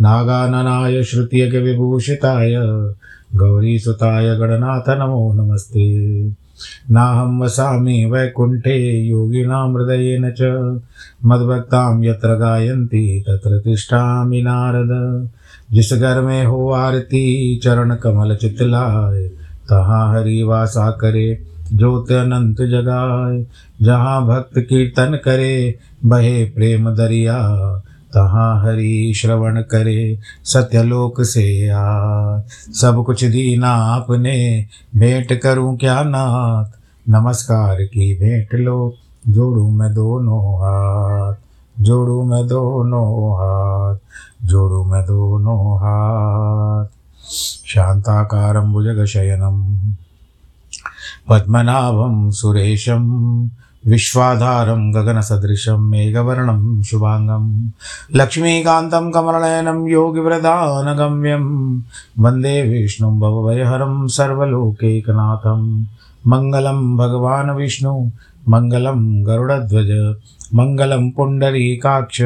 [0.00, 2.54] नागाननाय श्रुत्यगविभूषिताय
[3.38, 6.08] गौरीसुताय गणनाथ नमो नमस्ते।
[6.90, 10.42] नाहं वसामि वैकुण्ठे योगिनां हृदयेन च।
[11.24, 15.28] मद्भक्तां यत्र गायन्ति तत्र तिष्ठामि नारद।
[15.72, 17.94] जिस घर हो आरती, चरण
[18.34, 19.22] चितलाय
[19.70, 21.54] तहाँ हरि वासा करे
[22.12, 23.46] अनंत जगाए
[23.82, 27.56] जहाँ भक्त कीर्तन करे, बहे प्रेम दरिया।
[28.14, 31.84] तहाँ हरि श्रवण करे सत्यलोक से आ
[32.72, 34.66] सब कुछ दीना आपने,
[34.96, 36.64] भेंट करूँ क्या नाथ?
[37.08, 38.94] नमस्कार की भेंट लो,
[39.28, 41.34] जोड़ू मैं दोनों हाथ।
[41.80, 43.96] जोड़ू मैं दोनों हाथ,
[44.46, 46.86] जोड़ू मैं दोनों हाथ।
[47.66, 49.78] शान्ताकारं भुजगशयनं,
[51.28, 53.04] पद्मनाभं सुरेशं
[53.86, 57.70] विश्वाधारं गगनसदृशं मेघवर्णं शुभाङ्गं
[58.16, 61.44] लक्ष्मीकान्तं कमलनयनं योगिव्रधानगम्यं
[62.18, 65.84] वंदे विष्णुं भवभयहरं सर्वलोकैकनाथं
[66.26, 68.10] मङ्गलं भगवान् विष्णु,
[68.48, 70.14] मङ्गलं गरुडध्वज,
[70.54, 72.22] मङ्गलं पुण्डरीकाक्ष,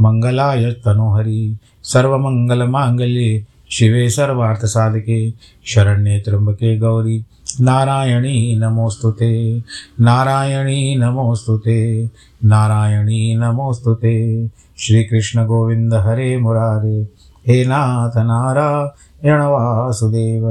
[0.00, 5.30] मङ्गलाय तनोहरि, सर्वमङ्गलमाङ्गल्ये शिवे सर्वार्थसाधके,
[5.66, 7.24] शरण्ये त्र्यम्बके गौरी।
[7.60, 9.58] नारायणी नमोऽस्तु ते
[10.00, 12.10] नारायणी नमोऽस्तु ते
[12.44, 17.02] नारायणी नमोऽस्तु ते श्रीकृष्णगोविन्द हरे मुरारे,
[17.46, 20.44] हे नाथ नारायण वासुदेव।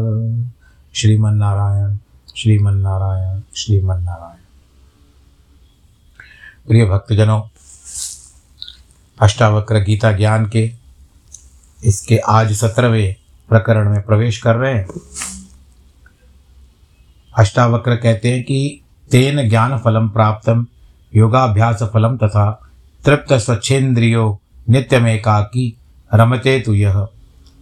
[0.93, 1.97] श्रीमन्नारायण
[2.35, 4.37] श्रीमन्नारायण श्रीमन्नारायण।
[6.67, 7.41] प्रिय भक्तजनों,
[9.21, 10.71] अष्टावक्र गीता ज्ञान के
[11.83, 13.15] इसके आज सत्रहवें
[13.49, 14.87] प्रकरण में प्रवेश कर रहे हैं।
[17.37, 18.81] अष्टावक्र कहते हैं कि
[19.11, 20.65] तेन ज्ञान फलम प्राप्तम
[21.15, 22.69] योगाभ्यास फलम तथा
[23.05, 25.77] तृप्त स्वच्छेन्द्रियो नित्यम एकाकी
[26.13, 27.07] रमते तु यह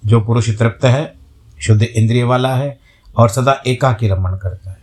[0.06, 1.14] जो पुरुष तृप्त है,
[1.62, 2.80] शुद्ध इंद्रिय वाला है
[3.18, 4.78] और सदा एकाकी रमण करता है।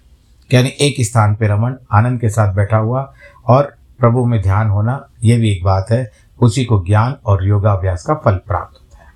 [0.54, 3.14] यानी एक स्थान पर रमण, आनंद के साथ बैठा हुआ
[3.46, 8.04] और प्रभु में ध्यान होना यह भी एक बात है, उसी को ज्ञान और योगाभ्यास
[8.06, 9.12] का फल प्राप्त होता है।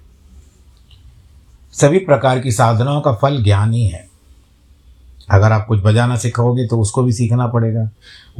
[1.73, 4.14] सभी प्रकार की साधनाओं का फल ज्ञान ही है।
[5.29, 7.89] अगर आप कुछ बजाना सीखोगे तो उसको भी सीखना पड़ेगा।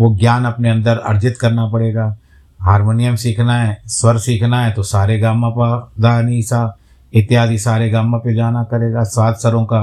[0.01, 2.17] वो ज्ञान अपने अंदर अर्जित करना पड़ेगा।
[2.61, 5.69] हारमोनियम सीखना है स्वर सीखना है तो सारे गामा पा
[6.01, 6.77] दा नी सा
[7.13, 9.81] इत्यादि सारे गामा पे जाना करेगा। सात सरों का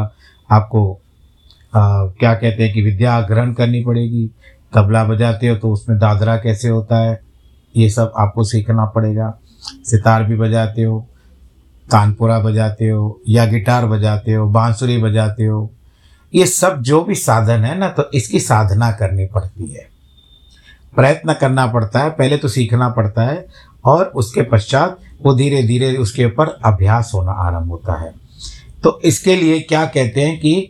[0.50, 1.00] आपको
[1.74, 4.30] आ, क्या कहते हैं कि विद्या ग्रहण करनी पड़ेगी।
[4.74, 7.20] तबला बजाते हो तो उसमें दादरा कैसे होता है
[7.76, 9.34] ये सब आपको सीखना पड़ेगा।
[9.86, 11.00] सितार भी बजाते हो
[11.92, 15.72] तानपुरा बजाते हो या गिटार बजाते हो बांसुरी बजाते हो
[16.34, 19.90] ये सब जो भी साधन है ना तो इसकी साधना करनी पड़ती है।
[20.96, 23.46] प्रयत्न करना पड़ता है, पहले तो सीखना पड़ता है
[23.86, 28.14] और उसके पश्चात वो धीरे धीरे उसके ऊपर अभ्यास होना आरंभ होता है।
[28.84, 30.70] तो इसके लिए क्या कहते हैं कि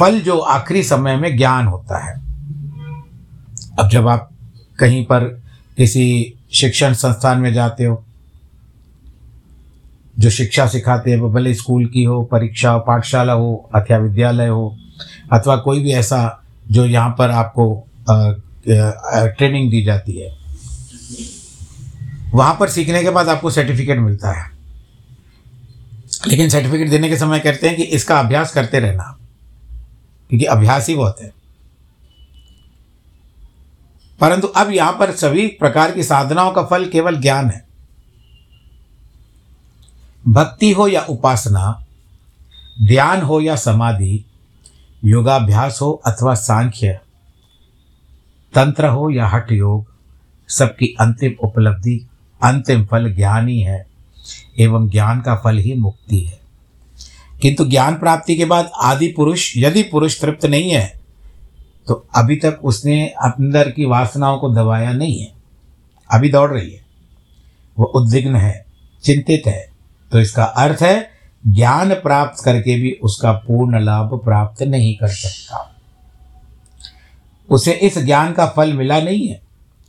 [0.00, 2.14] फल जो आखिरी समय में ज्ञान होता है।
[3.78, 4.30] अब जब आप
[4.78, 5.24] कहीं पर
[5.76, 8.04] किसी शिक्षण संस्थान में जाते हो
[10.20, 14.78] जो शिक्षा सिखाते हैं, वो भले स्कूल की हो, परीक्षा पाठशाला हो, अथवा विद्यालय हो,
[15.32, 17.88] अथवा कोई भी ऐसा जो यहाँ पर आपको
[19.28, 20.38] ट्रेनिंग दी जाती है।
[22.34, 24.50] वहाँ पर सीखने के बाद आपको सर्टिफिकेट मिलता है।
[26.26, 29.18] लेकिन सर्टिफिकेट देने के समय कहते हैं कि इसका अभ्यास करते रहना।
[30.28, 31.32] क्योंकि अभ्यास ही बहुत है।
[34.20, 37.69] परंतु अब यहाँ पर सभी प्रकार की साधनाओं का फल केवल ज्ञान है।
[40.28, 41.84] भक्ति हो या उपासना,
[42.86, 44.24] ध्यान हो या समाधि,
[45.04, 47.00] योगाभ्यास हो अथवा सांख्य,
[48.54, 49.86] तंत्र हो या हठ योग
[50.48, 52.08] सबकी अंतिम उपलब्धि,
[52.42, 53.86] अंतिम फल ज्ञान ही है
[54.58, 56.40] एवं ज्ञान का फल ही मुक्ति है।
[57.42, 61.00] किंतु ज्ञान प्राप्ति के बाद आदि पुरुष, यदि पुरुष तृप्त नहीं है
[61.86, 65.32] तो अभी तक उसने अंदर की वासनाओं को दबाया नहीं है।
[66.10, 66.84] अभी दौड़ रही है।
[67.78, 68.66] वो उद्विग्न है,
[69.02, 69.69] चिंतित है।
[70.12, 71.10] तो इसका अर्थ है,
[71.44, 75.66] ज्ञान प्राप्त करके भी उसका पूर्ण लाभ प्राप्त नहीं कर सकता।
[77.48, 79.40] उसे इस ज्ञान का फल मिला नहीं है।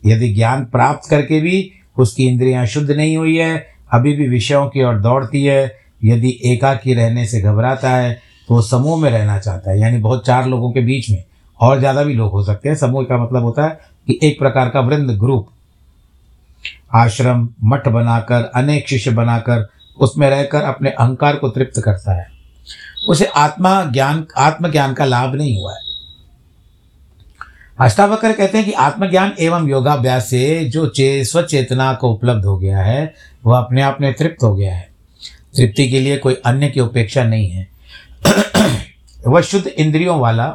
[0.03, 4.83] यदि ज्ञान प्राप्त करके भी उसकी इंद्रियाँ शुद्ध नहीं हुई है, अभी भी विषयों की
[4.83, 8.13] ओर दौड़ती है, यदि एकाकी रहने से घबराता है
[8.49, 11.23] तो वो समूह में रहना चाहता है। यानी बहुत चार लोगों के बीच में
[11.59, 14.69] और ज़्यादा भी लोग हो सकते हैं। समूह का मतलब होता है कि एक प्रकार
[14.69, 15.49] का वृंद ग्रुप।
[16.95, 19.69] आश्रम, मठ बनाकर, अनेक शिष्य बनाकर
[19.99, 22.27] उसमें रहकर अपने अहंकार को तृप्त करता है।
[23.09, 25.91] उसे आत्मा ज्ञान, आत्मज्ञान का लाभ नहीं हुआ है।
[27.79, 32.79] अष्टावक्र कहते हैं कि आत्मज्ञान एवं योगाभ्यास से जो चे, स्वचेतना को उपलब्ध हो गया
[32.79, 33.13] है,
[33.45, 34.89] वह अपने आप में तृप्त हो गया है।
[35.57, 37.67] तृप्ति के लिए कोई अन्य की उपेक्षा नहीं है।
[39.27, 40.45] वह शुद्ध इंद्रियों वाला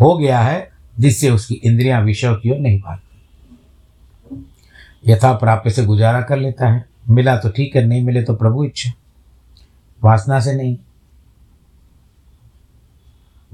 [0.00, 3.10] हो गया है, जिससे उसकी इंद्रियाँ विषय की ओर नहीं भागती।
[5.06, 8.64] यथा प्राप्य से गुजारा कर लेता है। मिला तो ठीक है, नहीं मिले तो प्रभु
[8.64, 8.92] इच्छा।
[10.04, 10.76] वासना से नहीं।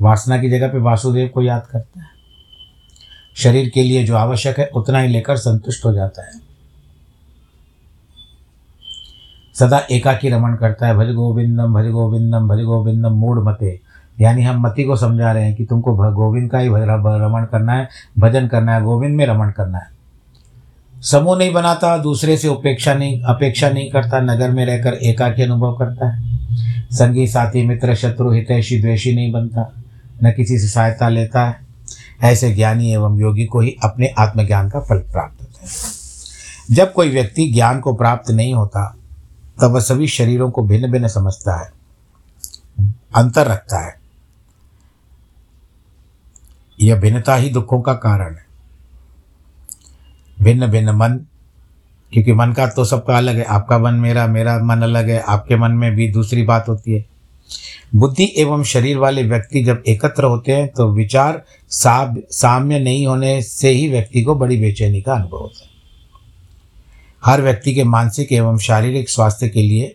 [0.01, 2.07] वासना की जगह पे वासुदेव को याद करता है।
[3.37, 6.33] शरीर के लिए जो आवश्यक है, उतना ही लेकर संतुष्ट हो जाता है।
[9.55, 13.81] सदा एकाकी रमण करता है, भज गोविंदम भज गोविंदम भज गोविंदम मूड मते।
[14.21, 17.89] यानी हम मति को समझा रहे हैं कि तुमको गोविंद का ही रमण करना है,
[18.19, 20.00] भजन करना है, गोविंद में रमण करना है।
[21.01, 25.79] समूह नहीं बनाता, दूसरे से उपेक्षा नहीं, अपेक्षा नहीं करता, नगर में रहकर एकाकी अनुभव
[25.79, 26.37] करता है।
[26.93, 29.75] संगी, साथी, मित्र, शत्रु, हितैषी, द्वेषी नहीं बनता,
[30.25, 31.61] न किसी से सहायता लेता है।
[32.23, 35.69] ऐसे ज्ञानी एवं योगी को ही अपने आत्मज्ञान का फल प्राप्त होता है।
[36.75, 38.97] जब कोई व्यक्ति ज्ञान को प्राप्त नहीं होता,
[39.61, 41.73] तब वह सभी शरीरों को भिन्न भिन्न समझता है,
[43.17, 44.01] अंतर रखता है।
[46.81, 48.50] यह भिन्नता ही दुखों का कारण है।
[50.43, 51.21] भिन्न भिन्न मन,
[52.13, 55.57] क्योंकि मन का तो सबका अलग है। आपका मन मेरा मेरा मन अलग है। आपके
[55.57, 57.05] मन में भी दूसरी बात होती है।
[57.95, 63.41] बुद्धि एवं शरीर वाले व्यक्ति जब एकत्र होते हैं तो विचार साब, साम्य नहीं होने
[63.43, 65.69] से ही व्यक्ति को बड़ी बेचैनी का अनुभव होता है।
[67.25, 69.95] हर व्यक्ति के मानसिक एवं शारीरिक स्वास्थ्य के लिए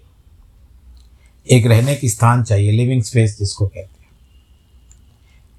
[1.48, 4.06] एक रहने की स्थान चाहिए, लिविंग स्पेस जिसको कहते हैं।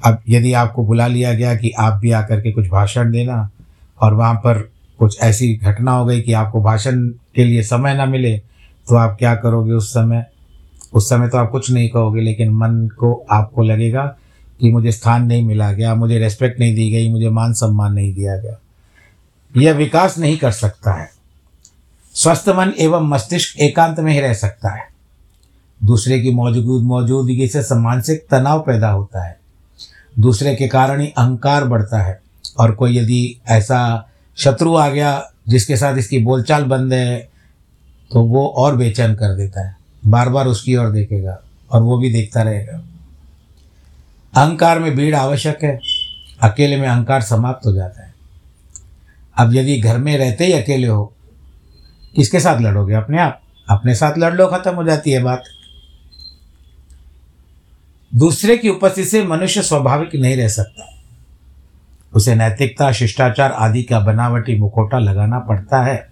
[0.05, 3.51] अब यदि आपको बुला लिया गया कि आप भी आकर के कुछ भाषण देना
[4.01, 8.07] और वहाँ पर कुछ ऐसी घटना हो गई कि आपको भाषण के लिए समय ना
[8.07, 8.39] मिले
[8.89, 10.27] तो आप क्या करोगे उस समय?
[10.95, 14.17] उस समय तो आप कुछ नहीं कहोगे, लेकिन मन को, आपको लगेगा
[14.61, 18.15] कि मुझे स्थान नहीं मिला गया, मुझे रेस्पेक्ट नहीं दी गई, मुझे मान सम्मान नहीं
[18.15, 18.61] दिया गया।
[19.57, 21.11] यह विकास नहीं कर सकता है।
[22.15, 24.83] स्वस्थ मन एवं मस्तिष्क एकांत में ही रह सकता है।
[25.85, 29.39] दूसरे की मौजूद, मौजूदगी से मानसिक तनाव पैदा होता है।
[30.21, 32.21] दूसरे के कारण ही अहंकार बढ़ता है।
[32.59, 37.19] और कोई यदि ऐसा शत्रु आ गया, जिसके साथ इसकी बोलचाल बंद है
[38.11, 41.39] तो वो और बेचैन कर देता है। बार बार उसकी ओर देखेगा
[41.71, 42.83] और वो भी देखता रहेगा।
[44.35, 45.79] अहंकार में भीड़ आवश्यक है।
[46.43, 48.15] अकेले में अहंकार समाप्त हो जाता है।
[49.39, 51.13] अब यदि घर में रहते ही अकेले हो,
[52.17, 52.95] किसके साथ लड़ोगे?
[52.95, 55.43] अपने आप। अपने साथ लड़ लो खत्म हो जाती है बात।
[58.15, 60.96] दूसरे की उपस्थिति से मनुष्य स्वाभाविक नहीं रह सकता।
[62.17, 66.07] उसे नैतिकता, शिष्टाचार आदि का बनावटी मुखोटा लगाना पड़ता है।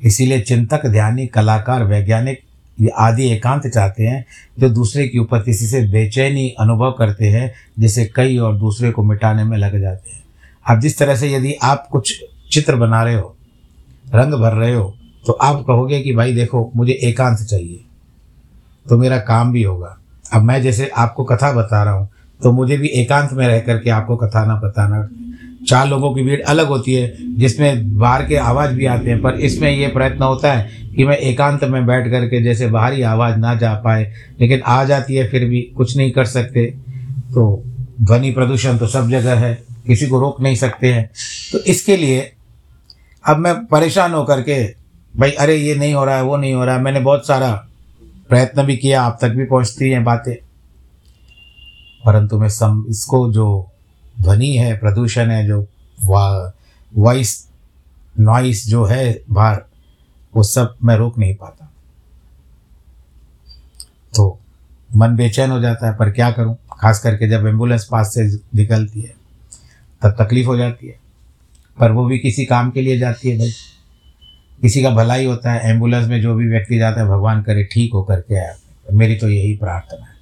[0.00, 2.42] इसीलिए चिंतक, ध्यानी, कलाकार, वैज्ञानिक
[2.98, 4.24] आदि एकांत चाहते हैं
[4.58, 9.44] जो दूसरे की उपस्थिति से बेचैनी अनुभव करते हैं, जिसे कई और दूसरे को मिटाने
[9.44, 10.22] में लग जाते हैं।
[10.66, 12.12] अब जिस तरह से यदि आप कुछ
[12.52, 13.34] चित्र बना रहे हो,
[14.06, 14.94] रंग भर रहे हो
[15.26, 17.80] तो आप कहोगे कि भाई देखो, मुझे एकांत चाहिए
[18.86, 19.96] तो मेरा काम भी होगा।
[20.32, 22.08] अब मैं जैसे आपको कथा बता रहा हूँ
[22.42, 25.08] तो मुझे भी एकांत में रह करके आपको कथाना बताना।
[25.68, 29.34] चार लोगों की भीड़ अलग होती है, जिसमें बाहर के आवाज़ भी आते हैं, पर
[29.34, 33.54] इसमें ये प्रयत्न होता है कि मैं एकांत में बैठ करके जैसे बाहरी आवाज़ ना
[33.54, 36.66] जा पाए, लेकिन आ जाती है फिर भी कुछ नहीं कर सकते।
[37.34, 37.62] तो
[38.02, 41.10] ध्वनि प्रदूषण तो सब जगह है, किसी को रोक नहीं सकते हैं।
[41.52, 42.32] तो इसके लिए
[43.24, 44.64] अब मैं परेशान होकर के,
[45.18, 47.66] भाई, अरे ये नहीं हो रहा है, वो नहीं हो रहा है, मैंने बहुत सारा
[48.28, 50.45] प्रयत्न भी किया, आप तक भी पहुँचती हैं बातें।
[52.06, 53.70] परंतु मैं सम, इसको जो
[54.22, 55.66] ध्वनि है, प्रदूषण है, जो
[56.04, 56.52] वा
[56.96, 57.48] वॉइस
[58.20, 59.62] नॉइस जो है बाहर,
[60.36, 61.72] वो सब मैं रोक नहीं पाता।
[64.16, 64.40] तो
[64.96, 66.56] मन बेचैन हो जाता है, पर क्या करूँ?
[66.80, 69.14] खास करके जब एंबुलेंस पास से निकलती है,
[70.02, 71.00] तब तकलीफ़ हो जाती है।
[71.80, 73.50] पर वो भी किसी काम के लिए जाती है भाई।
[74.62, 77.90] किसी का भलाई होता है एंबुलेंस में जो भी व्यक्ति जाता है, भगवान करे, ठीक
[77.94, 78.54] होकर के आया।
[78.92, 80.15] मेरी तो यही प्रार्थना है।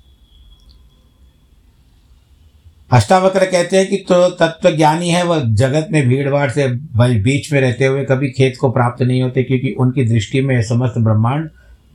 [2.95, 6.67] अष्टावक्र कहते हैं कि तो तत्व ज्ञानी है वह जगत में भीड़ भाड़ से
[7.23, 10.99] बीच में रहते हुए कभी खेत को प्राप्त नहीं होते क्योंकि उनकी दृष्टि में समस्त
[10.99, 11.49] ब्रह्मांड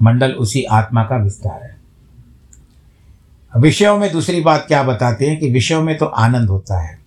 [0.03, 1.77] मंडल उसी आत्मा का विस्तार है।
[3.53, 6.98] विषयों में दूसरी बात क्या बताते हैं कि विषयों में तो आनंद होता है,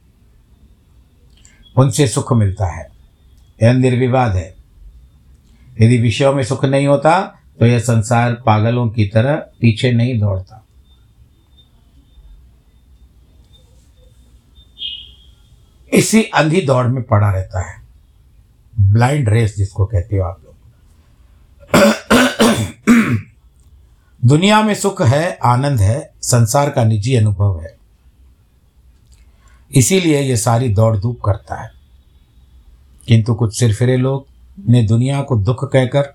[1.77, 2.89] उनसे सुख मिलता है,
[3.61, 4.55] यह निर्विवाद है।
[5.81, 7.21] यदि विषयों में सुख नहीं होता
[7.61, 10.62] तो यह संसार पागलों की तरह पीछे नहीं दौड़ता।
[15.93, 17.83] इसी अंधी दौड़ में पड़ा रहता है।
[18.81, 20.53] ब्लाइंड रेस जिसको कहते हो आप लोग।
[24.25, 27.77] दुनिया में सुख है, आनंद है, संसार का निजी अनुभव है।
[29.75, 31.71] इसीलिए ये सारी दौड़ धूप करता है।
[33.09, 34.27] किंतु कुछ सिरफिरे लोग
[34.69, 36.15] ने दुनिया को दुख कहकर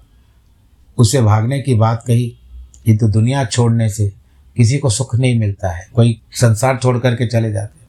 [0.97, 2.37] उसे भागने की बात कही,
[2.85, 4.13] किंतु दुनिया छोड़ने से
[4.57, 7.86] किसी को सुख नहीं मिलता है। कोई संसार छोड़ करके चले जाते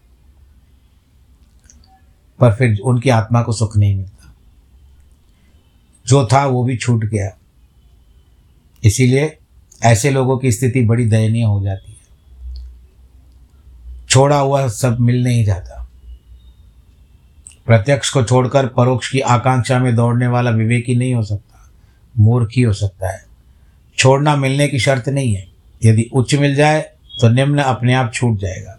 [2.41, 4.35] पर फिर उनकी आत्मा को सुख नहीं मिलता।
[6.07, 7.31] जो था वो भी छूट गया।
[8.85, 9.39] इसीलिए
[9.83, 11.99] ऐसे लोगों की स्थिति बड़ी दयनीय हो जाती है।
[14.09, 15.91] छोड़ा हुआ सब मिल नहीं जाता।
[17.67, 21.71] प्रत्यक्ष को छोड़कर परोक्ष की आकांक्षा में दौड़ने वाला विवेकी नहीं हो सकता,
[22.19, 23.25] मूर्ख ही हो सकता है।
[23.99, 25.49] छोड़ना मिलने की शर्त नहीं है।
[25.85, 26.81] यदि उच्च मिल जाए
[27.21, 28.79] तो निम्न अपने आप छूट जाएगा,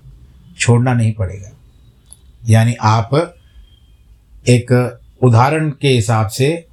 [0.59, 1.49] छोड़ना नहीं पड़ेगा।
[2.47, 3.35] यानी आप
[4.46, 6.65] एक उदाहरण के हिसाब से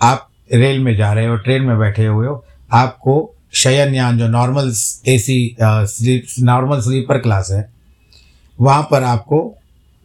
[0.00, 4.68] आप रेल में जा रहे हो, ट्रेन में बैठे हुए हो, आपको शयनयान जो normal
[5.08, 7.68] AC sleep normal sleeper class है,
[8.58, 9.40] वहाँ पर आपको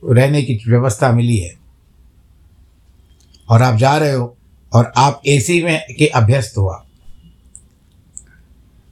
[0.04, 1.52] रहने की व्यवस्था मिली है।
[3.50, 4.36] और आप जा रहे हो
[4.72, 6.84] और आप एसी में के अभ्यस्त हुआ।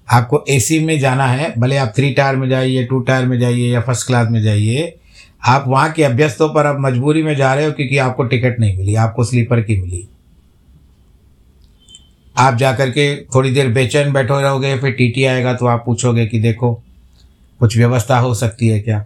[0.08, 3.72] आपको एसी में जाना है, भले आप थ्री टायर में जाइए टू टायर में जाइए
[3.74, 4.96] या फ़र्स्ट क्लास में जाइए
[5.44, 8.78] आप वहाँ के अभ्यस्तों पर अब मजबूरी में जा रहे हो क्योंकि आपको टिकट नहीं
[8.78, 10.08] मिली, आपको स्लीपर की मिली।
[12.36, 16.26] आप जा कर के थोड़ी देर बेचैन बैठे रहोगे, फिर टीटी आएगा तो आप पूछोगे
[16.26, 16.74] कि देखो,
[17.60, 19.00] कुछ व्यवस्था हो सकती है क्या?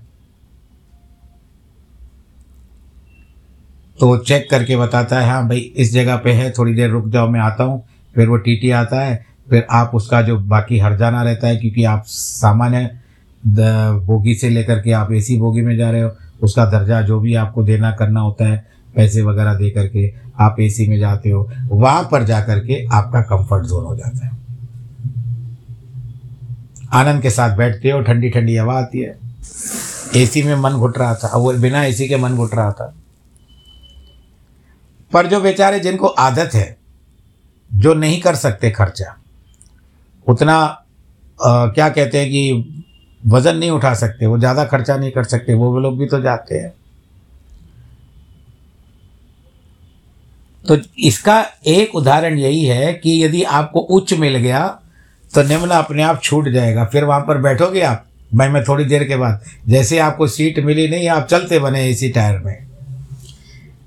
[4.00, 7.30] तो चेक करके बताता है हाँ भाई, इस जगह पे है, थोड़ी देर रुक जाओ,
[7.30, 7.84] मैं आता हूँ।
[8.15, 11.84] फिर वो टीटी आता है, फिर आप उसका जो बाकी हर जाना रहता है, क्योंकि
[11.84, 12.89] आप सामान्य
[13.44, 16.10] बोगी से लेकर के आप एसी बोगी में जा रहे हो
[16.42, 20.88] उसका दर्जा जो भी आपको देना करना होता है पैसे वगैरह दे करके आप एसी
[20.88, 24.32] में जाते हो वहाँ पर जा कर के आपका कंफर्ट जोन हो जाता है।
[26.94, 29.18] आनंद के साथ बैठते हो ठंडी ठंडी हवा आती है।
[30.15, 32.94] एसी में मन घुट रहा था वो बिना एसी के मन घुट रहा था।
[35.13, 36.77] पर जो बेचारे जिनको आदत है
[37.74, 39.15] जो नहीं कर सकते खर्चा
[40.27, 40.56] उतना
[41.44, 42.85] आ, क्या कहते हैं कि
[43.25, 46.55] वज़न नहीं उठा सकते, वो ज़्यादा खर्चा नहीं कर सकते, वो लोग भी तो जाते
[46.55, 46.74] हैं।
[50.65, 54.67] तो इसका एक उदाहरण यही है कि यदि आपको उच्च मिल गया
[55.34, 59.03] तो निम्न अपने आप छूट जाएगा। फिर वहाँ पर बैठोगे आप भाई मैं थोड़ी देर
[59.03, 62.67] के बाद, जैसे आपको सीट मिली नहीं, आप चलते बने इसी टायर में।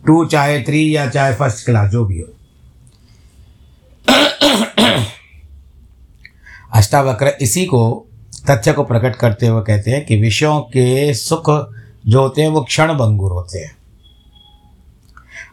[0.06, 2.26] टू, चाहे थ्री या चाहे फ़र्स्ट क्लास, जो भी हो।
[6.74, 8.07] अष्टावक्र, इसी को
[8.50, 11.74] तथ्य को प्रकट करते हुए कहते हैं कि विषयों के सुख
[12.06, 13.76] जो होते हैं, वो क्षण भंगुर होते हैं।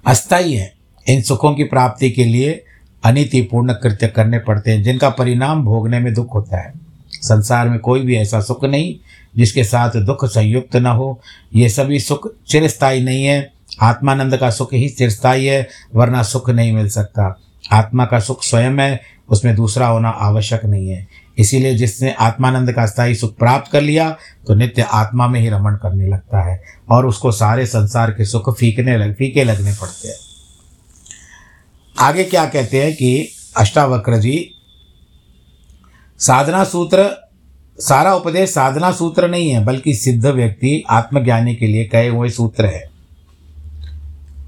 [0.07, 0.73] अस्थाई है।
[1.07, 2.65] इन सुखों की प्राप्ति के लिए
[3.03, 6.73] अनितिपूर्ण कृत्य करने पड़ते हैं, जिनका परिणाम भोगने में दुख होता है।
[7.11, 8.95] संसार में कोई भी ऐसा सुख नहीं,
[9.37, 11.21] जिसके साथ दुख संयुक्त न हो।
[11.55, 16.71] ये सभी सुख चिरस्थायी नहीं है। आत्मानंद का सुख ही चिरस्थाई है, वरना सुख नहीं
[16.71, 17.39] मिल सकता।
[17.71, 22.85] आत्मा का सुख स्वयं है, उसमें दूसरा होना आवश्यक नहीं है। इसीलिए जिसने आत्मानंद का
[22.85, 27.05] स्थायी सुख प्राप्त कर लिया तो नित्य आत्मा में ही रमण करने लगता है और
[27.05, 30.15] उसको सारे संसार के सुख फीकने लग, फीके लगने पड़ते हैं।
[31.99, 34.51] आगे क्या कहते हैं कि अष्टावक्र जी,
[36.19, 37.09] साधना सूत्र,
[37.79, 42.65] सारा उपदेश साधना सूत्र नहीं है, बल्कि सिद्ध व्यक्ति आत्मज्ञानी के लिए कहे हुए सूत्र
[42.65, 42.89] है।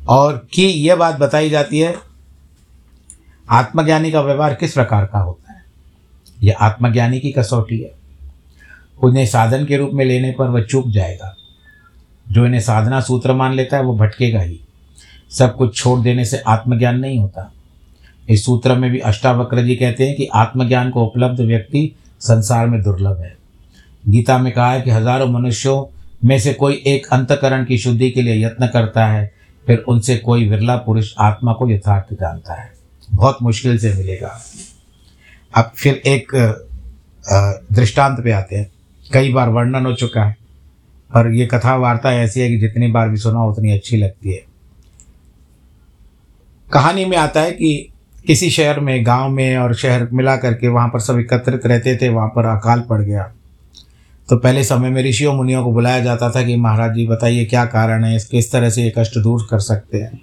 [0.09, 1.95] और कि यह बात बताई जाती है,
[3.49, 5.46] आत्मज्ञानी का व्यवहार किस प्रकार का होता है?
[6.43, 7.91] यह आत्मज्ञानी की कसौटी है।
[9.03, 11.35] उन्हें साधन के रूप में लेने पर वह चूक जाएगा।
[12.31, 14.59] जो इन्हें साधना सूत्र मान लेता है, वो भटकेगा ही।
[15.31, 17.53] सब कुछ छोड़ देने से आत्मज्ञान नहीं होता।
[18.29, 22.81] इस सूत्र में भी अष्टावक्र जी कहते हैं कि आत्मज्ञान को उपलब्ध व्यक्ति संसार में
[22.83, 23.37] दुर्लभ है।
[24.07, 25.85] गीता में कहा है कि हज़ारों मनुष्यों
[26.25, 29.31] में से कोई एक अंतकरण की शुद्धि के लिए यत्न करता है,
[29.67, 32.71] फिर उनसे कोई विरला पुरुष आत्मा को यथार्थ जानता है।
[33.13, 34.39] बहुत मुश्किल से मिलेगा।
[35.55, 36.31] अब फिर एक
[37.73, 38.71] दृष्टांत पे आते हैं।
[39.13, 40.37] कई बार वर्णन हो चुका है
[41.15, 44.43] और ये कथा वार्ता ऐसी है कि जितनी बार भी सुना उतनी अच्छी लगती है।
[46.73, 47.89] कहानी में आता है कि
[48.27, 52.09] किसी शहर में, गाँव में और शहर मिला करके वहाँ पर सब एकत्रित रहते थे,
[52.09, 53.31] वहाँ पर अकाल पड़ गया।
[54.29, 57.65] तो पहले समय में ऋषियों मुनियों को बुलाया जाता था कि, महाराज जी, बताइए क्या
[57.65, 58.19] कारण है?
[58.31, 60.21] किस तरह से ये कष्ट दूर कर सकते हैं?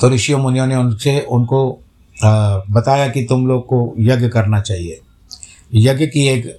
[0.00, 1.82] तो ऋषियों मुनियों ने उनसे, उनको
[2.24, 5.00] बताया कि तुम लोग को यज्ञ करना चाहिए।
[5.74, 6.56] यज्ञ की एक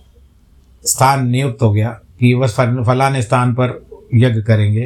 [0.83, 2.55] स्थान नियुक्त हो गया कि बस
[2.87, 3.81] फलाने स्थान पर
[4.15, 4.85] यज्ञ करेंगे।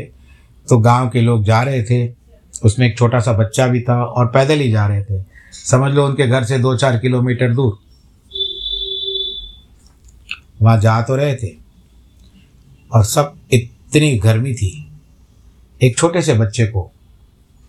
[0.68, 2.14] तो गाँव के लोग जा रहे थे,
[2.64, 5.24] उसमें एक छोटा सा बच्चा भी था और पैदल ही जा रहे थे।
[5.54, 7.78] समझ लो उनके घर से दो चार किलोमीटर दूर।
[10.62, 11.52] वहाँ जा तो रहे थे
[12.92, 14.72] और सब इतनी गर्मी थी।
[15.82, 16.92] एक छोटे से बच्चे को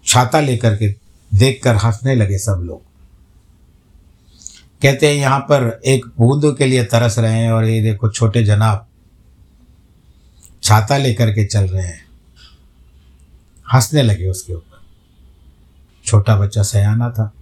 [0.06, 0.88] छाता लेकर के
[1.32, 2.91] देखकर हंसने लगे सब लोग।
[4.83, 8.45] कहते हैं, यहाँ पर एक बूंद के लिए तरस रहे हैं और ये देखो, छोटे
[8.45, 8.87] जनाब
[10.62, 12.05] छाता लेकर के चल रहे हैं।
[13.75, 14.81] हंसने लगे उसके ऊपर।
[16.05, 17.33] छोटा बच्चा सयाना था।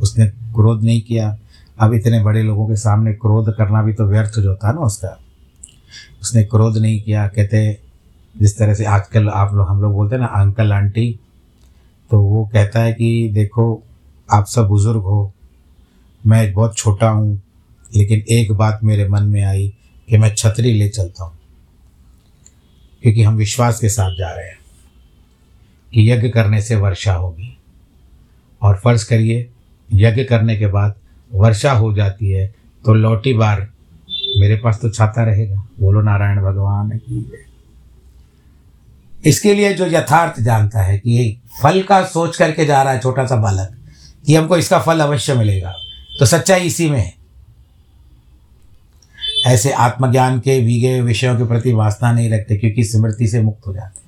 [0.00, 1.38] उसने क्रोध नहीं किया।
[1.80, 5.20] अब इतने बड़े लोगों के सामने क्रोध करना भी तो व्यर्थ जो था ना उसका।
[6.22, 7.80] उसने क्रोध नहीं किया। कहते
[8.38, 11.20] जिस तरह से आजकल आप लोग, हम लोग बोलते हैं ना, अंकल आंटी
[12.10, 13.82] तो वो कहता है कि देखो,
[14.32, 15.32] आप सब बुज़ुर्ग हो।
[16.20, 17.40] मैं बहुत छोटा हूँ,
[17.90, 19.68] लेकिन एक बात मेरे मन में आई
[20.08, 21.36] कि मैं छतरी ले चलता हूँ,
[23.02, 24.58] क्योंकि हम विश्वास के साथ जा रहे हैं
[25.92, 27.56] कि यज्ञ करने से वर्षा होगी।
[28.62, 29.48] और फ़र्ज़ करिए,
[29.88, 30.94] यज्ञ करने के बाद
[31.30, 32.46] वर्षा हो जाती है
[32.84, 33.60] तो लौटी बार
[34.40, 37.30] मेरे पास तो छाता रहेगा। बोलो, नारायण भगवान की
[39.24, 43.24] इसके लिए जो यथार्थ जानता है कि फल का सोच करके जा रहा है छोटा
[43.26, 43.76] सा बालक,
[44.24, 45.74] कि हमको इसका फल अवश्य मिलेगा।
[46.20, 47.14] तो सच्चाई इसी में है।
[49.46, 53.74] ऐसे आत्मज्ञान के विगे विषयों के प्रति वासना नहीं रखते, क्योंकि स्मृति से मुक्त हो
[53.74, 54.00] जाते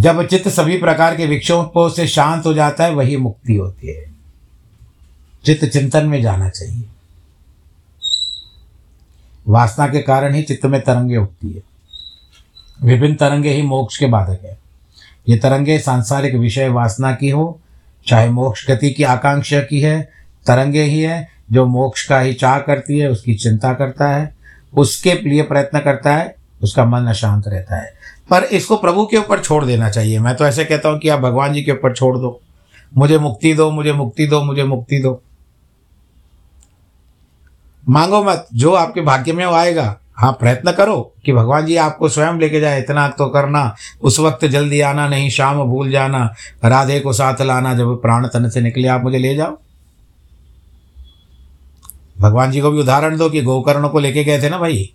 [0.00, 4.12] जब चित्त सभी प्रकार के विक्षोभों से शांत हो जाता है, वही मुक्ति होती है।
[5.44, 6.84] चित्त चिंतन में जाना चाहिए।
[9.48, 11.62] वासना के कारण ही चित्त में तरंगे उठती है।
[12.82, 14.58] विभिन्न तरंगे ही मोक्ष के बाधक है।
[15.28, 17.60] ये तरंगे सांसारिक विषय वासना की हो
[18.08, 20.02] चाहे मोक्ष गति की आकांक्षा की है,
[20.46, 24.34] तरंगे ही है, जो मोक्ष का ही चाह करती है, उसकी चिंता करता है,
[24.74, 27.94] उसके लिए प्रयत्न करता है, उसका मन अशांत रहता है।
[28.30, 31.20] पर इसको प्रभु के ऊपर छोड़ देना चाहिए। मैं तो ऐसे कहता हूँ कि आप
[31.20, 32.40] भगवान जी के ऊपर छोड़ दो।
[32.96, 35.22] मुझे मुक्ति दो, मुझे मुक्ति दो, मुझे मुक्ति दो।
[37.88, 42.08] मांगो मत, जो आपके भाग्य में वो आएगा हाँ प्रयत्न करो कि भगवान जी आपको
[42.08, 47.00] स्वयं लेके जाए, इतना तो करना। उस वक्त जल्दी आना नहीं, शाम भूल जाना, राधे
[47.00, 49.58] को साथ लाना, जब प्राण तन से निकले, आप मुझे ले जाओ।
[52.20, 54.92] भगवान जी को भी उदाहरण दो कि गोकर्ण को लेके गए थे ना भाई?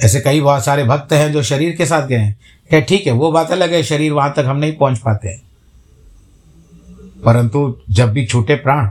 [0.00, 2.36] ऐसे कई बहुत सारे भक्त हैं जो शरीर के साथ गए हैं।
[2.70, 5.42] क्या ठीक है, वो बात अलग है, शरीर वहाँ तक हम नहीं पहुँच पाते हैं।
[7.24, 8.90] परंतु जब भी छूटे प्राण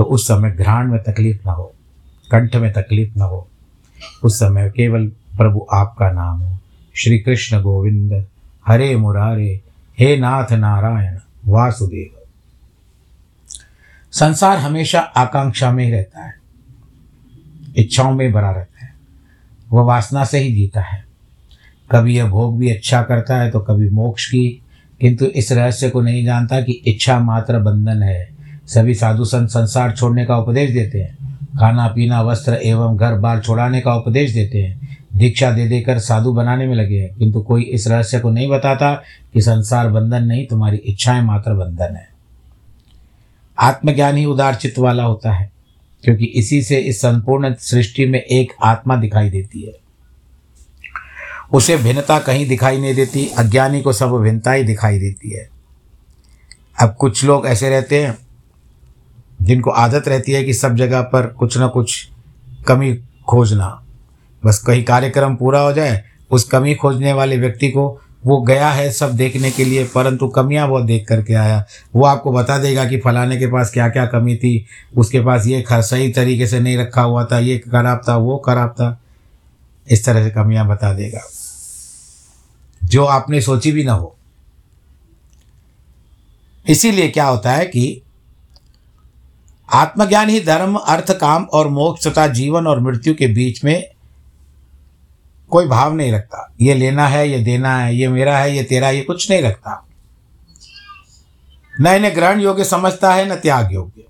[0.00, 1.74] तो उस समय घ्राण में तकलीफ़ ना हो,
[2.30, 3.48] कंठ में तकलीफ़ ना हो।
[4.24, 6.58] उस समय केवल प्रभु आपका नाम हो।
[6.94, 8.26] श्री कृष्ण गोविंद,
[8.66, 9.60] हरे मुरारे,
[9.98, 12.18] हे नाथ नारायण, वासुदेव।
[14.12, 16.34] संसार हमेशा आकांक्षा में ही रहता है।
[17.76, 18.94] इच्छाओं में भरा रहता है।
[19.72, 21.04] वह वासना से ही जीता है।
[21.90, 24.62] कभी यह भोग भी अच्छा करता है तो कभी मोक्ष की,
[25.00, 28.39] किंतु इस रहस्य को नहीं जानता कि इच्छा मात्र बंधन है।
[28.74, 33.40] सभी साधु संत संसार छोड़ने का उपदेश देते हैं। खाना, पीना, वस्त्र एवं घर बार
[33.40, 37.62] छोड़ाने का उपदेश देते हैं। दीक्षा दे देकर साधु बनाने में लगे हैं। किंतु कोई
[37.62, 39.02] इस रहस्य को नहीं बताता
[39.32, 42.08] कि संसार बंधन नहीं, तुम्हारी इच्छाएँ मात्र बंधन है।
[43.58, 45.52] आत्मज्ञान ही उदार चित्त वाला होता है,
[46.04, 49.72] क्योंकि इसी से इस संपूर्ण सृष्टि में एक आत्मा दिखाई देती है।
[51.52, 55.48] उसे भिन्नता कहीं दिखाई नहीं देती, अज्ञानी को सब भिन्नता ही दिखाई देती है।
[56.80, 58.18] अब कुछ लोग ऐसे रहते हैं
[59.42, 62.08] जिनको आदत रहती है कि सब जगह पर कुछ ना कुछ
[62.66, 62.94] कमी
[63.28, 63.82] खोजना।
[64.44, 68.92] बस कहीं कार्यक्रम पूरा हो जाए, उस कमी खोजने वाले व्यक्ति को वो गया है
[68.92, 72.98] सब देखने के लिए, परंतु कमियाँ बहुत देख करके आया। वो आपको बता देगा कि
[72.98, 77.02] फलाने के पास क्या क्या कमी थी, उसके पास ये सही तरीके से नहीं रखा
[77.02, 79.00] हुआ था, ये खराब था, वो खराब था।
[79.90, 81.20] इस तरह से कमियाँ बता देगा।
[82.84, 84.16] जो आपने सोची भी ना हो।
[86.68, 88.02] इसीलिए क्या होता है कि
[89.72, 93.90] आत्मज्ञान ही धर्म, अर्थ, काम और मोक्ष तथा जीवन और मृत्यु के बीच में
[95.50, 98.90] कोई भाव नहीं रखता। ये लेना है, ये देना है, ये मेरा है, ये तेरा
[98.90, 99.86] ये कुछ नहीं रखता।
[101.80, 104.04] न इन्हें ग्रहण योग्य समझता है, न त्याग योग्य।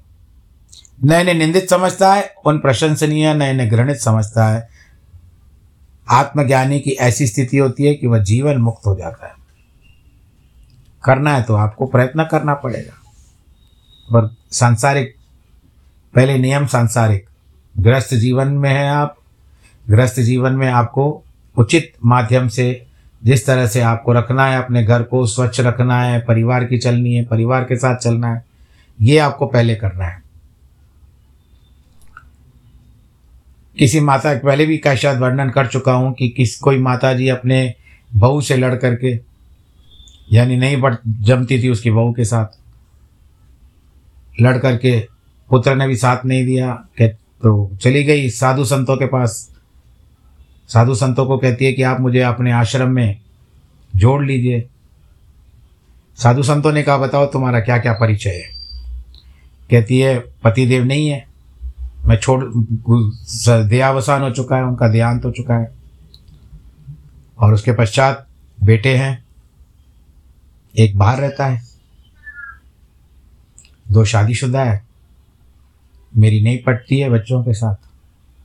[1.05, 4.69] न इन्हें निंदित समझता है, उन प्रशंसनीय, न इन्हें घृणित समझता है।
[6.11, 9.35] आत्मज्ञानी की ऐसी स्थिति होती है कि वह जीवन मुक्त हो जाता है।
[11.05, 12.93] करना है तो आपको प्रयत्न करना पड़ेगा।
[14.15, 15.20] पर सांसारिक
[16.15, 17.29] पहले नियम सांसारिक।
[17.79, 19.17] ग्रस्त जीवन में है आप।
[19.89, 21.25] ग्रस्त जीवन में आपको
[21.57, 22.87] उचित माध्यम से
[23.25, 27.15] जिस तरह से आपको रखना है, अपने घर को स्वच्छ रखना है, परिवार की चलनी
[27.15, 28.45] है, परिवार के साथ चलना है,
[29.01, 30.23] ये आपको पहले करना है।
[33.79, 37.29] किसी माता, पहले भी का शायद वर्णन कर चुका हूँ कि किस, कोई माता जी
[37.29, 37.75] अपने
[38.17, 39.19] बहू से लड़ करके,
[40.33, 42.59] यानी नहीं बढ़ जमती थी उसकी बहू के साथ,
[44.41, 45.20] लड़ करके
[45.51, 47.09] पुत्र ने भी साथ नहीं दिया कि
[47.43, 49.51] तो चली गई साधु संतों के पास।
[50.69, 53.21] साधु संतों को कहती है कि आप मुझे अपने आश्रम में
[53.97, 54.69] जोड़ लीजिए।
[56.17, 58.51] साधु संतों ने कहा, बताओ तुम्हारा क्या क्या परिचय है?
[59.71, 61.27] कहती है, पतिदेव नहीं है।
[62.05, 62.45] मैं छोड़,
[63.67, 65.73] देहावसान हो चुका है, उनका देहांत हो चुका है।
[67.39, 68.27] और उसके पश्चात
[68.65, 69.25] बेटे हैं।
[70.79, 71.63] एक बाहर रहता है।
[73.91, 74.90] दो शादीशुदा है।
[76.17, 77.75] मेरी नहीं पटती है बच्चों के साथ।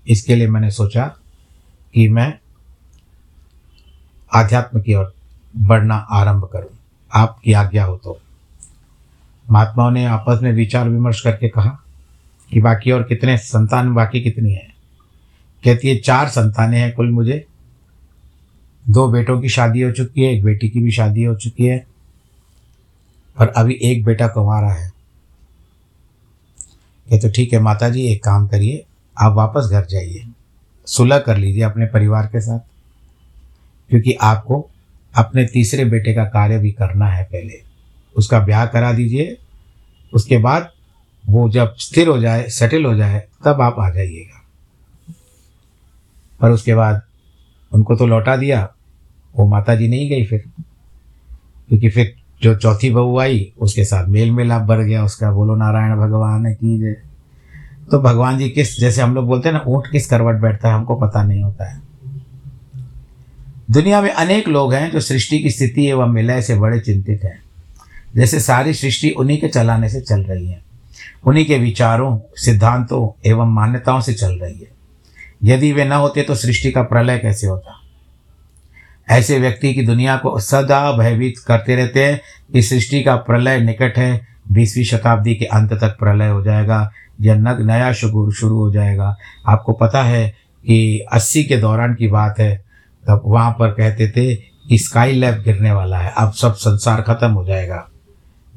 [0.07, 1.15] इसके लिए मैंने सोचा
[1.93, 2.39] कि मैं
[4.33, 5.13] आध्यात्म की ओर
[5.57, 6.77] बढ़ना आरंभ करूँ।
[7.13, 8.19] आपकी आज्ञा हो तो।
[9.51, 11.79] महात्माओं ने आपस में विचार विमर्श करके कहा
[12.53, 14.75] कि बाकी और कितने संतान बाकी कितनी है?
[15.63, 17.45] कहती है, चार संतानें हैं कुल मुझे।
[18.89, 21.87] दो बेटों की शादी हो चुकी है, एक बेटी की भी शादी हो चुकी है
[23.39, 24.94] और अभी एक बेटा कुंवारा है।
[27.07, 28.83] ये तो ठीक है माता जी एक काम करिए,
[29.17, 30.25] आप वापस घर जाइए।
[30.87, 32.59] सुलह कर लीजिए अपने परिवार के साथ,
[33.89, 34.67] क्योंकि आपको
[35.13, 37.61] अपने तीसरे बेटे का कार्य भी करना है पहले।
[38.15, 39.37] उसका ब्याह करा दीजिए,
[40.13, 40.71] उसके बाद
[41.23, 44.41] वो जब स्थिर हो जाए सेटल हो जाए, तब आप आ जाइएगा।
[46.39, 47.01] पर उसके बाद
[47.71, 48.67] उनको तो लौटा दिया,
[49.35, 50.43] वो माता जी नहीं गई फिर,
[51.69, 55.95] क्योंकि फिर जो चौथी बहू आई, उसके साथ मेल मिलाप बढ़ गया, उसका बोलो, नारायण
[55.95, 56.95] भगवान की जय
[57.91, 60.75] तो भगवान जी किस, जैसे हम लोग बोलते हैं ना, ऊँट किस करवट बैठता है,
[60.75, 61.81] हमको पता नहीं होता है।
[63.71, 67.43] दुनिया में अनेक लोग हैं जो सृष्टि की स्थिति एवं मिलय से बड़े चिंतित हैं।
[68.15, 70.61] जैसे सारी सृष्टि उन्हीं के चलाने से चल रही है।
[71.25, 74.67] उन्हीं के विचारों, सिद्धांतों एवं मान्यताओं से चल रही है।
[75.43, 77.84] यदि वे न होते तो सृष्टि का प्रलय कैसे होता?
[79.09, 82.21] ऐसे व्यक्ति की दुनिया को सदा भयभीत करते रहते हैं
[82.53, 86.91] कि सृष्टि का प्रलय निकट है, बीसवीं शताब्दी के अंत तक प्रलय हो जाएगा,
[87.21, 89.15] या नया शुरू शुरू हो जाएगा।
[89.47, 90.29] आपको पता है
[90.65, 92.65] कि अस्सी के दौरान की बात है,
[93.07, 97.31] तब वहाँ पर कहते थे कि स्काई लैब गिरने वाला है, अब सब संसार खत्म
[97.31, 97.89] हो जाएगा।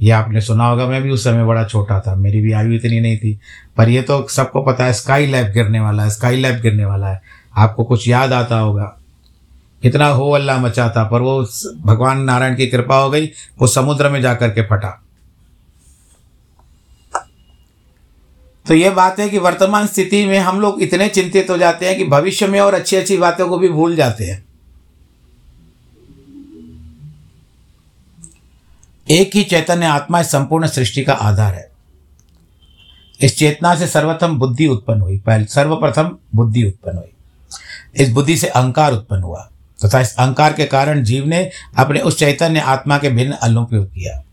[0.03, 3.01] ये आपने सुना होगा, मैं भी उस समय बड़ा छोटा था, मेरी भी आयु इतनी
[3.01, 3.41] नहीं थी,
[3.77, 7.09] पर ये तो सबको पता है, स्काई लैब गिरने वाला है, स्काई लैब गिरने वाला
[7.09, 7.23] है।
[7.57, 8.98] आपको कुछ याद आता होगा
[9.83, 11.43] कितना हो अल्लाह मचा था पर वो
[11.81, 13.27] भगवान नारायण की कृपा हो गई,
[13.59, 15.05] वो समुद्र में जाकर के फटा।
[18.67, 21.97] तो ये बात है कि वर्तमान स्थिति में हम लोग इतने चिंतित हो जाते हैं
[21.99, 24.45] कि भविष्य में और अच्छी अच्छी बातों को भी भूल जाते हैं।
[29.11, 31.71] एक ही चैतन्य आत्मा इस संपूर्ण सृष्टि का आधार है।
[33.21, 38.47] इस चेतना से सर्वप्रथम बुद्धि उत्पन्न हुई, पहले सर्वप्रथम बुद्धि उत्पन्न हुई। इस बुद्धि से
[38.47, 39.51] अहंकार उत्पन्न हुआ।
[39.85, 44.25] तथा इस अहंकार के कारण जीव ने अपने उस चैतन्य आत्मा के भिन्न अनुपयोग किया।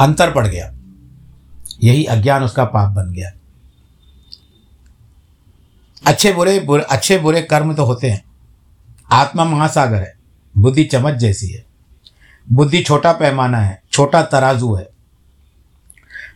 [0.00, 0.72] अंतर पड़ गया।
[1.84, 3.32] यही अज्ञान उसका पाप बन गया।
[6.06, 8.24] अच्छे बुरे, बुरे अच्छे बुरे कर्म तो होते हैं।
[9.12, 10.14] आत्मा महासागर है।
[10.58, 11.64] बुद्धि चमच जैसी है।
[12.52, 14.88] बुद्धि छोटा पैमाना है छोटा तराजू है।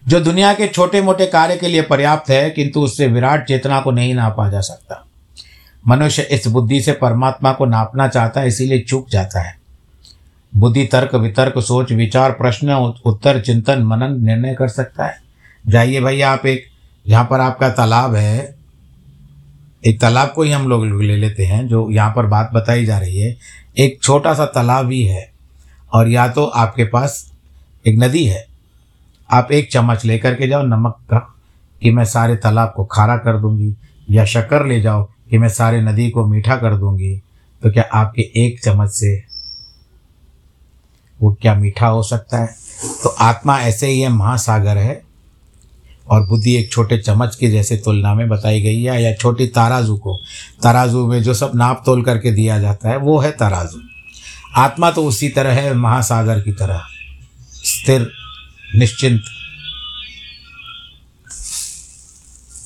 [0.08, 3.90] जो दुनिया के छोटे मोटे कार्य के लिए पर्याप्त है किंतु उससे विराट चेतना को
[3.90, 5.06] नहीं नापा जा सकता।
[5.88, 9.56] मनुष्य इस बुद्धि से परमात्मा को नापना चाहता है, इसीलिए चूक जाता है।
[10.56, 15.22] बुद्धि तर्क, वितर्क, सोच, विचार, प्रश्न, उत्तर, चिंतन, मनन, निर्णय कर सकता है।
[15.66, 16.64] जाइए भाई आप एक,
[17.06, 18.54] यहाँ पर आपका तालाब है।
[19.86, 22.98] एक तालाब को ही हम लोग ले लेते हैं, जो यहाँ पर बात बताई जा
[22.98, 23.36] रही है।
[23.78, 25.32] एक छोटा सा तालाब ही है,
[25.92, 27.32] और या तो आपके पास
[27.86, 28.46] एक नदी है।
[29.30, 31.18] आप एक चम्मच लेकर के जाओ, नमक का,
[31.82, 33.74] कि मैं सारे तालाब को खारा कर दूँगी,
[34.10, 37.22] या शक्कर ले जाओ कि मैं सारे नदी को मीठा कर दूँगी
[37.62, 39.24] तो क्या आपके एक चम्मच से
[41.22, 42.46] वो क्या मीठा हो सकता है?
[43.02, 45.02] तो आत्मा ऐसे ही है, महासागर है,
[46.10, 49.96] और बुद्धि एक छोटे चम्मच के जैसे तुलना में बताई गई है, या छोटी ताराजू
[49.96, 50.16] को।
[50.62, 53.80] ताराजू में जो सब नाप तोल करके दिया जाता है, वो है तराजू।
[54.56, 56.82] आत्मा तो उसी तरह है, महासागर की तरह।
[57.52, 58.10] स्थिर,
[58.76, 59.22] निश्चिंत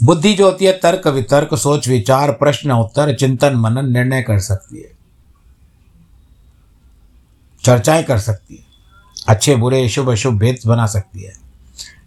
[0.03, 4.81] बुद्धि जो होती है, तर्क वितर्क, सोच विचार, प्रश्न उत्तर, चिंतन मनन, निर्णय कर सकती
[4.81, 4.99] है।
[7.65, 8.65] चर्चाएँ कर सकती है।
[9.29, 11.33] अच्छे, बुरे, शुभ, अशुभ भेद बना सकती है।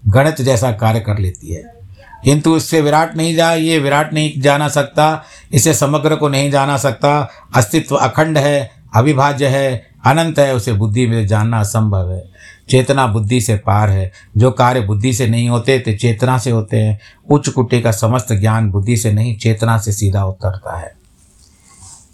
[0.07, 1.81] गणित जैसा कार्य कर लेती है।
[2.23, 5.23] किंतु इससे विराट नहीं जा, ये विराट नहीं जाना सकता,
[5.53, 11.07] इसे समग्र को नहीं जाना सकता। अस्तित्व अखंड है, अविभाज्य है, अनंत है, उसे बुद्धि
[11.07, 12.31] में जानना असंभव है।
[12.71, 16.77] चेतना बुद्धि से पार है। जो कार्य बुद्धि से नहीं होते तो चेतना से होते
[16.77, 20.99] हैं। उच्च कुटे का समस्त ज्ञान बुद्धि से नहीं, चेतना से सीधा उतरता है।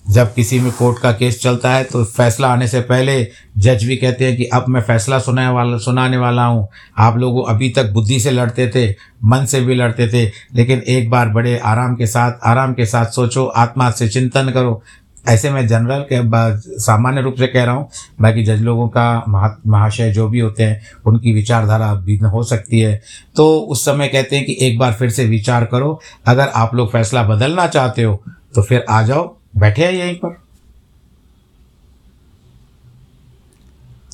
[0.08, 3.16] जब किसी में कोर्ट का केस चलता है तो फैसला आने से पहले
[3.58, 6.68] जज भी कहते हैं कि अब मैं फैसला सुनाने वाला सुनाने वाला हूँ।
[6.98, 8.90] आप लोग अभी तक बुद्धि से लड़ते थे,
[9.24, 13.12] मन से भी लड़ते थे, लेकिन एक बार बड़े आराम के साथ आराम के साथ
[13.12, 14.82] सोचो, आत्मा से चिंतन करो।
[15.28, 17.90] ऐसे में जनरल के सामान्य रूप से कह रहा हूँ,
[18.22, 22.80] बाकी जज लोगों का, महा, महाशय जो भी होते हैं, उनकी विचारधारा भिन्न हो सकती
[22.80, 23.02] है।
[23.36, 26.92] तो उस समय कहते हैं कि एक बार फिर से विचार करो, अगर आप लोग
[26.92, 28.22] फैसला बदलना चाहते हो
[28.56, 30.38] तो फिर आ जाओ, बैठे हैं यहीं पर।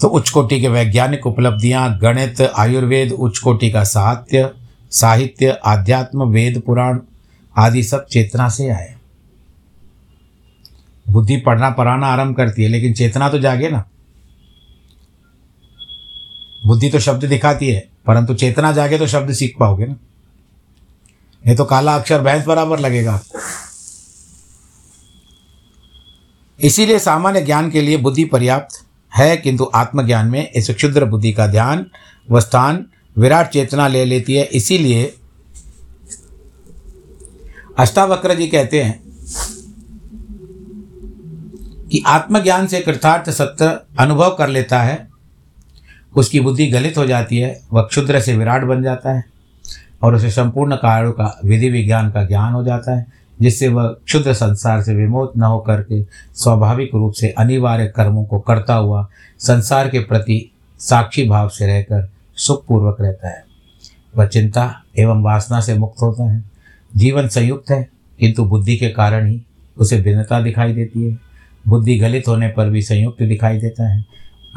[0.02, 4.50] तो उच्च कोटि के वैज्ञानिक उपलब्धियाँ, गणित, आयुर्वेद, उच्च कोटि का साहित्य
[4.92, 7.00] साहित्य, आध्यात्म, वेद, पुराण
[7.56, 8.94] आदि सब चेतना से आए।
[11.06, 13.84] बुद्धि पढ़ना पढ़ाना आरंभ करती है, लेकिन चेतना तो जागे ना।
[16.66, 19.96] बुद्धि तो शब्द दिखाती है, परंतु चेतना जागे तो शब्द सीख पाओगे ना।
[21.44, 23.20] नहीं तो काला अक्षर भैंस बराबर लगेगा।
[26.60, 31.48] इसीलिए सामान्य ज्ञान के लिए बुद्धि पर्याप्त है, किंतु आत्मज्ञान में इस क्षुद्र बुद्धि का
[31.48, 31.86] ध्यान
[32.32, 32.86] व स्थान
[33.16, 35.14] विराट चेतना ले लेती है। इसीलिए
[37.80, 39.03] अष्टावक्र जी कहते हैं
[41.94, 45.08] कि आत्मज्ञान से कृतार्थ सत्य अनुभव कर लेता है,
[46.16, 49.24] उसकी बुद्धि गलित हो जाती है, वह क्षुद्र से विराट बन जाता है
[50.02, 53.06] और उसे संपूर्ण कार्यों का, विधि विज्ञान का ज्ञान हो जाता है,
[53.42, 56.04] जिससे वह क्षुद्र संसार से विमोच न होकर के
[56.36, 59.08] स्वाभाविक रूप से अनिवार्य कर्मों को करता हुआ
[59.40, 63.46] संसार के प्रति साक्षी भाव से रहकर सुखपूर्वक रहता है।
[64.18, 66.44] वह चिंता एवं वासना से मुक्त होता है।
[66.96, 69.42] जीवन संयुक्त है, किंतु बुद्धि के कारण ही
[69.78, 71.33] उसे भिन्नता दिखाई देती है।
[71.68, 74.06] बुद्धि गलित होने पर भी संयुक्त दिखाई देता है।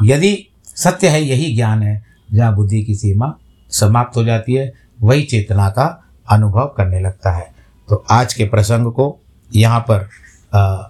[0.03, 3.33] यदि सत्य है यही ज्ञान है जहाँ बुद्धि की सीमा
[3.71, 5.85] समाप्त हो जाती है वही चेतना का
[6.29, 7.47] अनुभव करने लगता है।
[7.89, 9.19] तो आज के प्रसंग को
[9.55, 10.09] यहाँ पर
[10.53, 10.83] आ,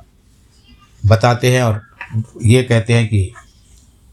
[1.05, 1.81] बताते हैं और
[2.45, 3.33] ये कहते हैं कि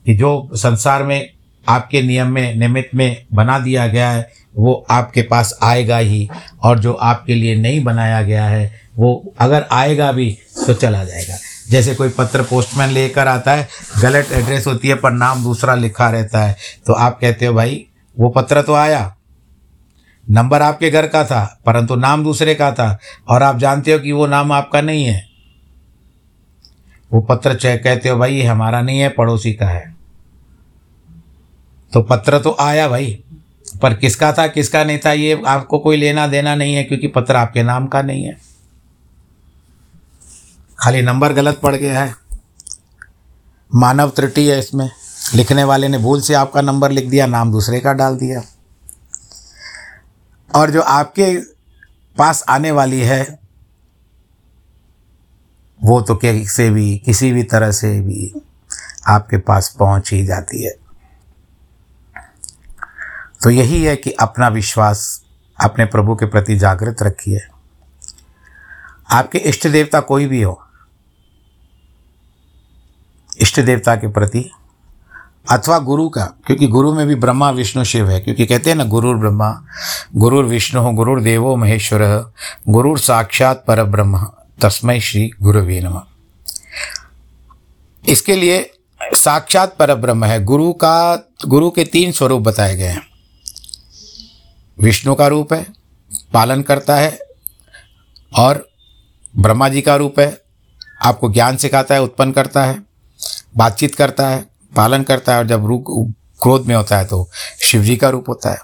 [0.07, 1.31] कि जो संसार में
[1.69, 6.29] आपके नियम में निमित्त में बना दिया गया है वो आपके पास आएगा ही
[6.63, 10.31] और जो आपके लिए नहीं बनाया गया है वो अगर आएगा भी
[10.67, 11.37] तो चला जाएगा।
[11.75, 13.69] जैसे कोई पत्र पोस्टमैन लेकर आता है,
[14.03, 16.57] गलत एड्रेस होती है, पर नाम दूसरा लिखा रहता है
[16.87, 19.15] तो आप कहते हो, भाई, वो पत्र तो आया।
[20.27, 24.13] नंबर आपके घर का था, परंतु नाम दूसरे का था, और आप जानते हो कि
[24.13, 25.27] वो नाम आपका नहीं है।
[27.11, 29.95] वो पत्र चेक कहते हो, भाई हमारा नहीं है, पड़ोसी का है।
[31.93, 33.19] तो पत्र तो आया भाई,
[33.83, 37.37] पर किसका था, किसका नहीं था, ये आपको कोई लेना देना नहीं है, क्योंकि पत्र
[37.37, 38.54] आपके नाम का नहीं है।
[40.79, 42.15] खाली नंबर गलत पड़ गया है।
[43.75, 44.91] मानव त्रुटि है इसमें।
[45.35, 48.43] लिखने वाले ने भूल से आपका नंबर लिख दिया, नाम दूसरे का डाल दिया।
[50.55, 51.39] और जो आपके
[52.19, 53.39] पास आने वाली है,
[55.85, 58.43] वो तो कैसे भी, किसी भी तरह से भी
[59.07, 60.73] आपके पास पहुँच ही जाती है।
[63.43, 65.25] तो यही है कि अपना विश्वास
[65.61, 67.41] अपने प्रभु के प्रति जागृत रखिए।
[69.11, 70.64] आपके इष्ट देवता कोई भी हो
[73.41, 74.51] इष्ट देवता के प्रति
[75.51, 78.85] अथवा गुरु का, क्योंकि गुरु में भी ब्रह्मा, विष्णु, शिव है, क्योंकि कहते हैं ना,
[78.85, 79.65] गुरुर ब्रह्मा,
[80.17, 82.33] गुरुर विष्णु, गुरुर देवो महेश्वर,
[82.69, 84.27] गुरुर साक्षात पर ब्रह्म
[84.61, 86.01] तस्मय श्री गुरुवे नम।
[88.09, 88.71] इसके लिए
[89.03, 91.17] साक्षात पर ब्रह्म है। गुरु का,
[91.47, 93.03] गुरु के तीन स्वरूप बताए गए हैं।
[94.81, 95.67] विष्णु का रूप है,
[96.33, 97.19] पालन करता है,
[98.39, 98.69] और
[99.39, 100.43] ब्रह्मा जी का रूप है,
[101.03, 102.94] आपको ज्ञान सिखाता है, उत्पन्न करता है।
[103.57, 104.45] बातचीत करता है,
[104.77, 105.85] पालन करता है और जब रूप,
[106.43, 107.31] क्रोध में होता है तो
[107.63, 108.59] शिव जी का रूप होता है।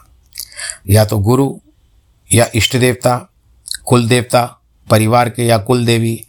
[0.89, 1.55] या तो गुरु,
[2.33, 3.31] या इष्ट देवता,
[3.87, 6.25] कुल देवता, परिवार के या कुल देवी,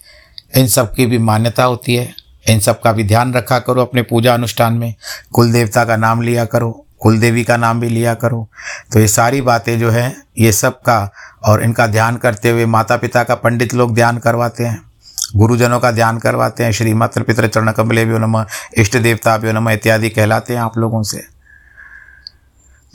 [0.57, 2.13] इन सब की भी मान्यता होती है।
[2.49, 4.93] इन सब का भी ध्यान रखा करो अपने पूजा अनुष्ठान में।
[5.33, 8.47] कुल देवता का नाम लिया करो, कुल देवी का नाम भी लिया करो।
[8.93, 11.11] तो ये सारी बातें जो हैं, ये सब का
[11.43, 14.90] और इनका ध्यान करते हुए माता पिता का पंडित लोग ध्यान करवाते हैं।
[15.35, 18.45] गुरुजनों का ध्यान करवाते हैं श्री मात्र पितर चरण कमले भी नम
[18.77, 21.27] इष्ट देवता भी नम इत्यादि कहलाते हैं आप लोगों से।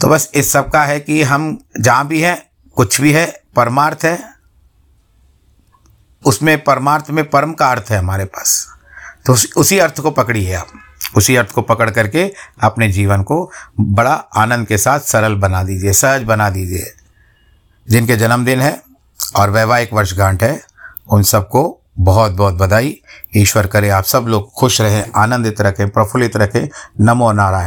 [0.00, 4.04] तो बस इस सब का है कि हम जहाँ भी हैं, कुछ भी है, परमार्थ
[4.04, 4.18] है,
[6.24, 8.68] उसमें परमार्थ में परम का अर्थ है हमारे पास।
[9.26, 10.66] तो उसी अर्थ को पकड़िए आप।
[11.16, 15.92] उसी अर्थ को पकड़ करके अपने जीवन को बड़ा आनंद के साथ सरल बना दीजिए,
[15.92, 16.92] सहज बना दीजिए।
[17.88, 18.82] जिनके जन्मदिन है
[19.36, 20.60] और वैवाहिक वर्षगांठ है,
[21.08, 23.00] उन सबको बहुत बहुत बधाई।
[23.36, 26.68] ईश्वर करे आप सब लोग खुश रहें, आनंदित रखें, प्रफुल्लित रखें।
[27.00, 27.54] नमो नारायण।